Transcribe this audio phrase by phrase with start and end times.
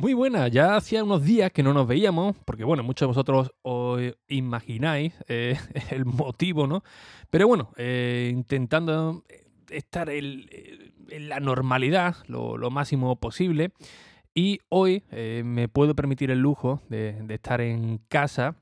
[0.00, 3.52] Muy buena, ya hacía unos días que no nos veíamos, porque bueno, muchos de vosotros
[3.60, 5.58] os imagináis eh,
[5.90, 6.82] el motivo, ¿no?
[7.28, 9.24] Pero bueno, eh, intentando
[9.68, 10.46] estar en,
[11.10, 13.72] la normalidad lo, máximo posible.
[14.34, 18.56] Y hoy eh, me puedo permitir el lujo de, estar en casa.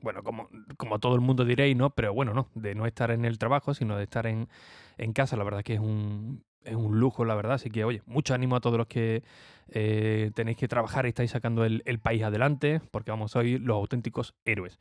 [0.00, 1.90] Bueno, como, como todo el mundo diréis, ¿no?
[1.90, 4.48] Pero bueno, no, de no estar en el trabajo, sino de estar en,
[4.96, 5.36] en casa.
[5.36, 7.54] La verdad que es un, es un lujo, la verdad.
[7.54, 9.22] Así que, oye, mucho ánimo a todos los que
[9.68, 13.76] eh, tenéis que trabajar y estáis sacando el, país adelante, porque vamos, a hoy los
[13.76, 14.78] auténticos héroes.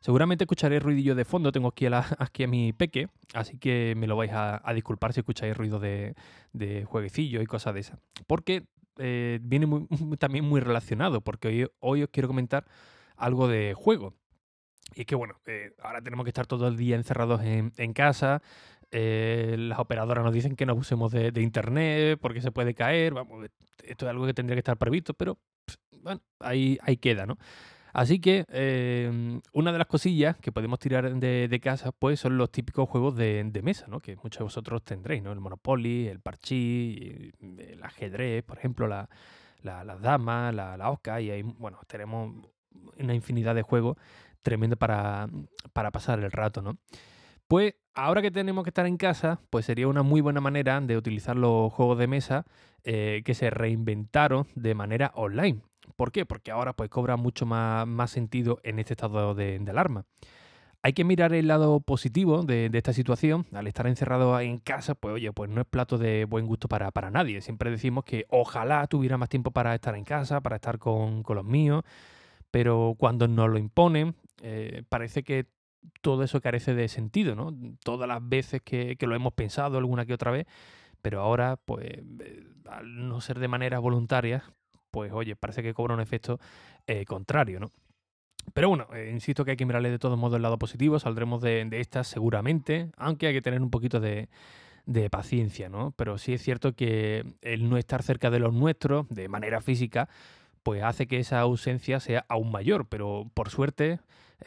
[0.00, 4.06] Seguramente escucharé ruidillo de fondo, tengo aquí a, aquí a mi peque, así que me
[4.06, 6.14] lo vais a, disculpar si escucháis ruido de,
[6.52, 7.98] de jueguecillo y cosas de esas.
[8.26, 8.66] Porque
[8.98, 9.66] eh, viene
[10.18, 12.66] también muy relacionado, porque hoy, hoy os quiero comentar
[13.16, 14.14] algo de juego.
[14.94, 17.92] Y es que, bueno, eh, ahora tenemos que estar todo el día encerrados en, en
[17.92, 18.42] casa,
[18.90, 23.14] eh, las operadoras nos dicen que no usemos de, internet porque se puede caer.
[23.14, 23.46] Vamos,
[23.84, 25.38] esto es algo que tendría que estar previsto, pero
[26.02, 27.38] bueno, ahí, ahí queda, ¿no?
[27.92, 32.50] Así que em, una de las cosillas que podemos tirar de, casa, pues son los
[32.50, 34.00] típicos juegos de, mesa, ¿no?
[34.00, 35.32] Que muchos de vosotros tendréis, ¿no?
[35.32, 39.08] El Monopoly, el Parchís, el ajedrez, por ejemplo, la,
[39.62, 42.34] la, las damas, la, la Oscar, y ahí, bueno, tenemos
[42.98, 43.96] una infinidad de juegos
[44.42, 45.28] tremendos para,
[45.72, 46.78] para pasar el rato, ¿no?
[47.48, 50.98] Pues ahora que tenemos que estar en casa, pues sería una muy buena manera de
[50.98, 52.44] utilizar los juegos de mesa
[52.84, 55.62] eh, que se reinventaron de manera online.
[55.96, 56.26] ¿Por qué?
[56.26, 60.04] Porque ahora pues cobra mucho más, sentido en este estado de, alarma.
[60.82, 63.46] Hay que mirar el lado positivo de, esta situación.
[63.54, 66.90] Al estar encerrado en casa, pues oye, pues no es plato de buen gusto para,
[66.90, 67.40] para nadie.
[67.40, 71.44] Siempre decimos que ojalá tuviera más tiempo para estar en casa, para estar con, los
[71.46, 71.82] míos,
[72.50, 75.46] pero cuando nos lo imponen, eh, parece que
[76.00, 77.54] todo eso carece de sentido, ¿no?
[77.82, 80.46] Todas las veces que, lo hemos pensado alguna que otra vez,
[81.02, 84.44] pero ahora, pues, eh, al no ser de manera voluntaria,
[84.90, 86.38] pues oye, parece que cobra un efecto
[86.86, 87.72] eh, contrario, ¿no?
[88.54, 91.42] Pero bueno, eh, insisto que hay que mirarle de todos modos el lado positivo, saldremos
[91.42, 94.28] de, de estas seguramente, aunque hay que tener un poquito de
[95.10, 95.92] paciencia, ¿no?
[95.96, 100.08] Pero sí es cierto que el no estar cerca de los nuestros, de manera física,
[100.68, 104.00] pues hace que esa ausencia sea aún mayor, pero por suerte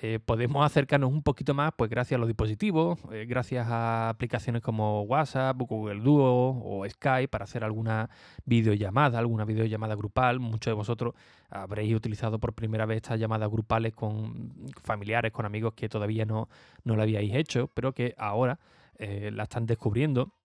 [0.04, 4.62] eh, podemos acercarnos un poquito más pues gracias a los dispositivos, eh, gracias a aplicaciones
[4.62, 8.12] como WhatsApp, Google Duo o Skype para hacer alguna
[8.46, 10.40] videollamada, alguna videollamada grupal.
[10.40, 11.16] Muchos de vosotros
[11.50, 14.54] habréis utilizado por primera vez estas llamadas grupales con
[14.84, 16.50] familiares, con amigos que todavía no,
[16.84, 18.60] no lo habíais hecho, pero que ahora
[19.00, 20.36] eh, la están descubriendo.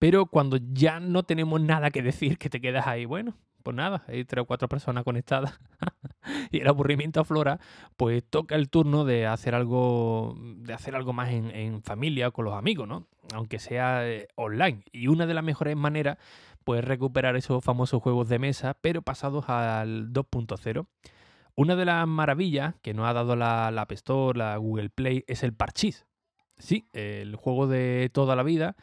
[0.00, 3.36] Pero cuando ya no tenemos nada que decir, que te quedas ahí, bueno,
[3.68, 5.60] pues nada, hay tres o cuatro personas conectadas
[6.50, 7.60] y el aburrimiento aflora,
[7.98, 12.46] pues toca el turno de hacer algo, de hacer algo más en, familia o con
[12.46, 13.06] los amigos, ¿no?
[13.34, 14.84] Aunque sea eh, online.
[14.90, 16.16] Y una de las mejores maneras,
[16.64, 20.86] pues recuperar esos famosos juegos de mesa, pero pasados al 2.0.
[21.54, 25.24] Una de las maravillas que nos ha dado la, la App Store, la Google Play,
[25.26, 26.06] es el Parchís.
[26.56, 28.76] Sí, el juego de toda la vida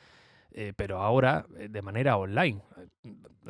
[0.58, 2.62] eh, pero ahora eh, de manera online.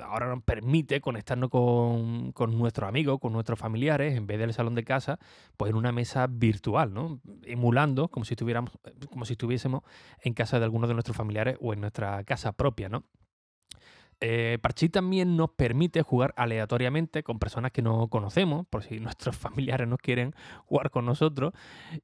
[0.04, 4.76] Ahora nos permite conectarnos con, con, nuestros amigos, con nuestros familiares, en vez del salón
[4.76, 5.20] de casa,
[5.58, 7.20] pues en una mesa virtual, ¿no?
[7.44, 8.72] Emulando como si estuviéramos,
[9.10, 9.84] como si estuviésemos
[10.22, 13.04] en casa de alguno de nuestros familiares o en nuestra casa propia, ¿no?
[14.22, 14.58] Eh,
[14.92, 19.98] también nos permite jugar aleatoriamente con personas que no conocemos, por si nuestros familiares no
[19.98, 20.34] quieren
[20.66, 21.54] jugar con nosotros.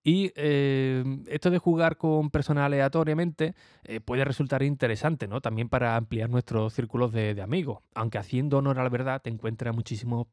[0.03, 5.41] Y eh, esto de jugar con personas aleatoriamente eh, puede resultar interesante, ¿no?
[5.41, 7.79] También para ampliar nuestros círculos de, amigos.
[7.95, 10.27] Aunque haciendo honor a la verdad, te encuentras muchísimos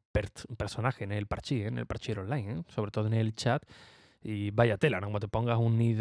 [0.57, 3.63] personajes en el Parchís, en el Parchís online, sobre todo en el chat.
[4.21, 5.07] Y vaya tela, ¿no?
[5.07, 5.95] Como te pongas un ni.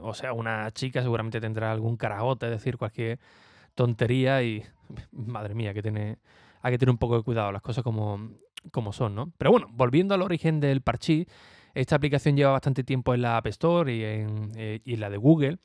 [0.00, 3.18] O sea, una chica seguramente tendrá algún carajote, es decir, cualquier
[3.74, 4.62] tontería y
[5.12, 6.18] madre mía, que tiene,
[6.60, 8.30] hay que tener un poco de cuidado, las cosas como,
[8.70, 9.32] como son, ¿no?
[9.38, 11.26] Pero bueno, volviendo al origen del Parchís,
[11.74, 15.10] esta aplicación lleva bastante tiempo en la App Store y en, eh, y en la
[15.10, 15.58] de Google,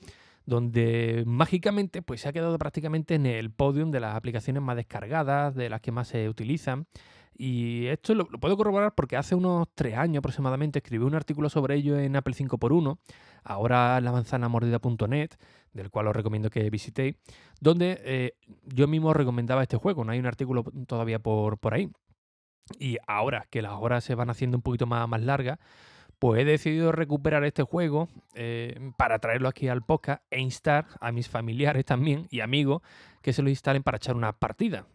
[0.46, 5.54] donde mágicamente pues, se ha quedado prácticamente en el podium de las aplicaciones más descargadas,
[5.54, 6.88] de las que más se utilizan.
[7.38, 11.76] Y esto lo, puedo corroborar porque hace unos tres años aproximadamente escribí un artículo sobre
[11.76, 12.98] ello en Apple 5x1,
[13.48, 15.32] ahora la manzana mordida.net,
[15.74, 17.16] del cual os recomiendo que visitéis,
[17.60, 18.34] donde eh,
[18.64, 20.04] yo mismo recomendaba este juego.
[20.04, 21.90] No hay un artículo todavía por, por ahí.
[22.80, 25.60] Y ahora que las horas se van haciendo un poquito más, más largas,
[26.20, 31.12] pues he decidido recuperar este juego eh, para traerlo aquí al podcast e instar a
[31.12, 32.82] mis familiares también y amigos
[33.22, 34.88] que se lo instalen para echar una partida.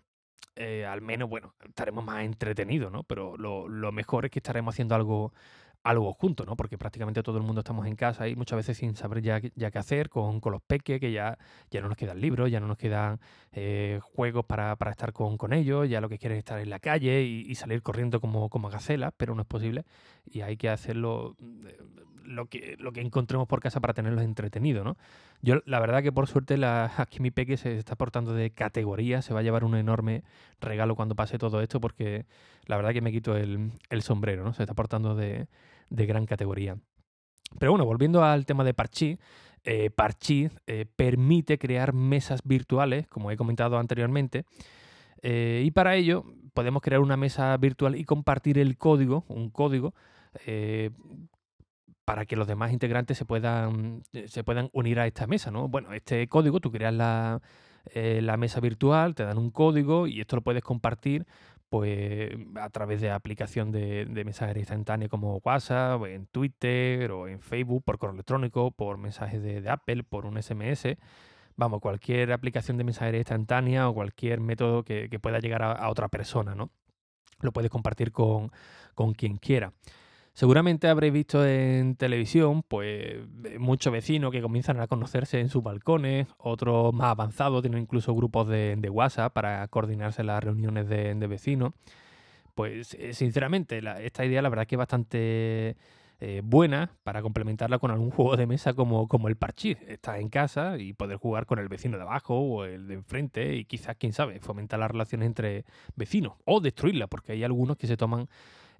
[0.56, 3.04] Eh, al menos, bueno, estaremos más entretenidos, ¿no?
[3.04, 5.32] Pero lo, mejor es que estaremos haciendo algo,
[5.82, 6.56] algo juntos, ¿no?
[6.56, 9.70] Porque prácticamente todo el mundo estamos en casa y muchas veces sin saber ya, ya
[9.70, 11.38] qué hacer con, con, los peques, que ya,
[11.70, 13.20] ya no nos quedan libros, ya no nos quedan
[13.52, 16.70] eh, juegos para, para estar con, con, ellos, ya lo que quieren es estar en
[16.70, 19.84] la calle y, salir corriendo como, como gacelas, pero no es posible
[20.24, 21.36] y hay que hacerlo
[22.24, 24.96] lo que, lo que encontremos por casa para tenerlos entretenidos, ¿no?
[25.40, 29.22] Yo, la verdad que por suerte, la, aquí mi peque se está portando de categoría,
[29.22, 30.24] se va a llevar un enorme
[30.60, 32.26] regalo cuando pase todo esto, porque
[32.66, 34.52] la verdad que me quito el, sombrero, ¿no?
[34.54, 35.48] Se está portando de,
[35.90, 36.76] gran categoría.
[37.58, 39.18] Pero bueno, volviendo al tema de Parchi,
[39.64, 39.90] eh,
[40.66, 44.44] eh, permite crear mesas virtuales, como he comentado anteriormente,
[45.22, 49.94] eh, y para ello podemos crear una mesa virtual y compartir el código, un código,
[50.46, 50.90] eh,
[52.12, 55.68] para que los demás integrantes se puedan, eh, se puedan unir a esta mesa, ¿no?
[55.68, 57.40] Bueno, este código, tú creas la,
[57.86, 61.26] eh, la mesa virtual, te dan un código y esto lo puedes compartir
[61.70, 67.40] pues a través de aplicación de, de mensajería instantánea como WhatsApp, en Twitter o en
[67.40, 70.98] Facebook, por correo electrónico, por mensajes de, Apple, por un SMS.
[71.56, 76.08] Vamos, cualquier aplicación de mensajería instantánea o cualquier método que, pueda llegar a, a, otra
[76.08, 76.70] persona, ¿no?
[77.40, 78.52] Lo puedes compartir con,
[78.94, 79.72] con quien quiera.
[80.34, 83.18] Seguramente habréis visto en televisión, pues,
[83.58, 88.48] muchos vecinos que comienzan a conocerse en sus balcones, otros más avanzados tienen incluso grupos
[88.48, 91.74] de, WhatsApp para coordinarse las reuniones de, vecinos.
[92.54, 95.76] Pues, eh, sinceramente, esta idea la verdad que es bastante
[96.20, 99.76] eh, buena para complementarla con algún juego de mesa como, como el parchís.
[99.86, 103.54] Estás en casa y poder jugar con el vecino de abajo o el de enfrente
[103.54, 107.86] y quizás, quién sabe, fomentar las relaciones entre vecinos o destruirla, porque hay algunos que
[107.86, 108.28] se toman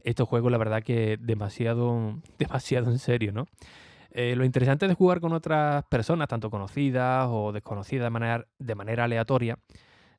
[0.05, 3.47] estos juegos, la verdad que demasiado, demasiado en serio, ¿no?
[4.15, 8.75] Eh, lo interesante de jugar con otras personas, tanto conocidas o desconocidas de manera, de
[8.75, 9.59] manera aleatoria,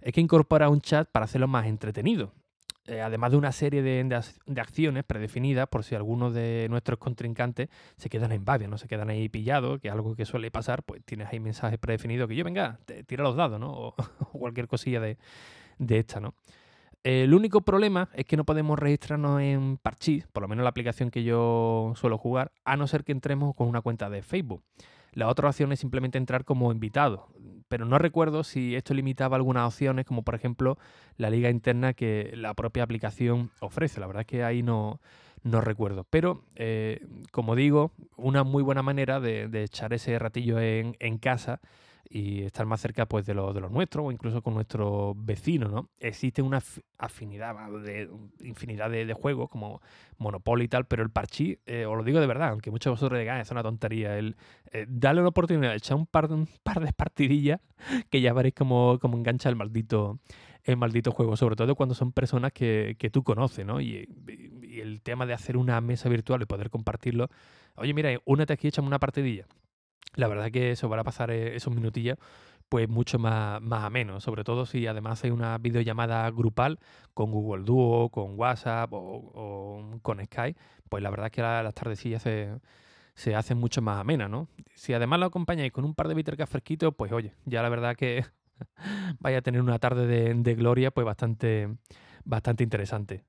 [0.01, 2.33] es que incorpora un chat para hacerlo más entretenido.
[2.85, 7.69] Eh, además de una serie de, de, acciones predefinidas por si algunos de nuestros contrincantes
[7.95, 10.83] se quedan en babia, no se quedan ahí pillados, que es algo que suele pasar,
[10.83, 13.71] pues tienes ahí mensajes predefinidos que yo, venga, te, tira los dados, ¿no?
[13.71, 13.95] O,
[14.33, 15.17] o cualquier cosilla de,
[15.77, 16.33] de esta, ¿no?
[17.03, 21.11] El único problema es que no podemos registrarnos en Parchís, por lo menos la aplicación
[21.11, 24.63] que yo suelo jugar, a no ser que entremos con una cuenta de Facebook.
[25.11, 27.27] La otra opción es simplemente entrar como invitado,
[27.67, 30.77] pero no recuerdo si esto limitaba algunas opciones, como por ejemplo
[31.17, 33.99] la liga interna que la propia aplicación ofrece.
[33.99, 35.01] La verdad es que ahí no,
[35.43, 36.05] no recuerdo.
[36.09, 41.59] Pero, eh, como digo, una muy buena manera de, echar ese ratillo en, en casa
[42.09, 45.71] y estar más cerca pues, de, lo, de los nuestros o incluso con nuestros vecinos.
[45.71, 45.89] ¿no?
[45.99, 46.61] Existe una
[46.97, 48.09] afinidad de
[48.41, 49.81] infinidad de, juegos como
[50.17, 52.91] Monopoly y tal, pero el parchí, eh, os lo digo de verdad, aunque muchos de
[52.91, 54.35] vosotros digan, ah, es una tontería, el,
[54.71, 57.61] eh, darle una oportunidad de echar un par, un par de partidillas
[58.09, 60.19] que ya veréis cómo, cómo engancha el maldito
[60.65, 63.81] el maldito juego, sobre todo cuando son personas que, que tú conoces, ¿no?
[63.81, 64.07] Y,
[64.61, 67.29] y, el tema de hacer una mesa virtual y poder compartirlo.
[67.75, 69.45] Oye, mira, únete aquí, échame una partidilla
[70.15, 72.17] la verdad que eso a pasar eh, esos minutillos
[72.69, 76.79] pues mucho más, más ameno, sobre todo si además hay una videollamada grupal
[77.13, 82.49] con Google Duo, con WhatsApp o, con Skype, pues la verdad que las tardecillas se,
[83.13, 84.47] se hacen mucho más amenas, ¿no?
[84.73, 87.95] Si además lo acompañáis con un par de bittercas fresquitos, pues oye, ya la verdad
[87.95, 88.25] que
[89.19, 91.69] vaya a tener una tarde de, de gloria pues bastante,
[92.25, 93.23] bastante interesante.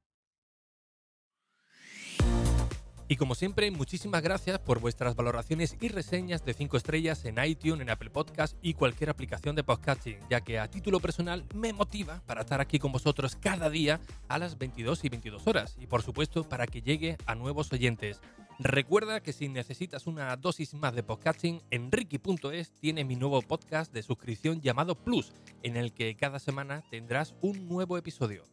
[3.07, 7.83] Y como siempre, muchísimas gracias por vuestras valoraciones y reseñas de 5 estrellas en iTunes,
[7.83, 12.23] en Apple Podcast y cualquier aplicación de podcasting, ya que a título personal me motiva
[12.25, 16.03] para estar aquí con vosotros cada día a las 22 y 22 horas y por
[16.03, 18.23] supuesto para que llegue a nuevos oyentes.
[18.59, 23.93] Recuerda que si necesitas una dosis más de podcasting, en Ricky.es tiene mi nuevo podcast
[23.93, 25.33] de suscripción llamado Plus,
[25.63, 28.45] en el que cada semana tendrás un nuevo episodio.